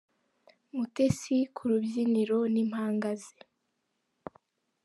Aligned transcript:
Mutesi 0.75 1.37
ku 1.55 1.61
rubyiniro 1.69 2.37
n’impanga 2.53 3.11
ze 3.21 3.35